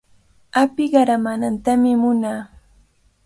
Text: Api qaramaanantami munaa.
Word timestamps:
Api 0.61 0.85
qaramaanantami 0.93 1.91
munaa. 2.01 2.41